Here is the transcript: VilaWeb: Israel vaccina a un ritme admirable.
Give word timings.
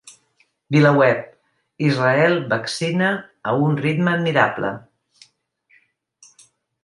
VilaWeb: 0.75 1.19
Israel 1.89 2.39
vaccina 2.53 3.11
a 3.51 3.55
un 3.65 3.77
ritme 3.83 4.11
admirable. 4.15 4.71